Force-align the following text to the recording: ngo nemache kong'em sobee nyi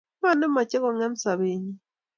ngo 0.17 0.29
nemache 0.39 0.77
kong'em 0.83 1.13
sobee 1.23 1.57
nyi 1.63 1.73